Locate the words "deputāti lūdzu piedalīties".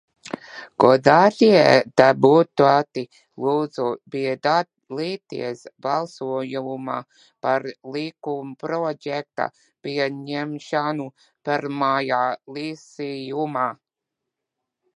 1.99-5.61